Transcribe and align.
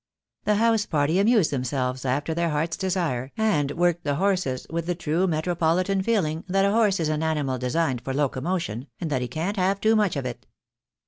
The 0.45 0.55
house 0.55 0.87
party 0.87 1.19
amused 1.19 1.51
themselves 1.51 2.05
after 2.05 2.33
their 2.33 2.49
hearts' 2.49 2.75
desire, 2.75 3.31
and 3.37 3.69
worked 3.73 4.03
the 4.03 4.15
horses 4.15 4.65
with 4.71 4.87
the 4.87 4.95
true 4.95 5.27
metropolitan 5.27 6.01
feeling 6.01 6.43
that 6.47 6.65
a 6.65 6.71
horse 6.71 6.99
is 6.99 7.07
an 7.09 7.21
animal 7.21 7.59
designed 7.59 8.01
for 8.01 8.11
locomotion, 8.11 8.79
and 8.79 8.81
14* 8.83 8.85
2 8.87 8.87
12 8.89 8.89
THE 8.89 8.89
DAY 8.89 9.03
WILL 9.03 9.03
COME. 9.03 9.09
that 9.09 9.21
he 9.21 9.27
can't 9.27 9.57
have 9.57 9.79
too 9.79 9.95
much 9.95 10.15
of 10.15 10.25
it. 10.25 10.47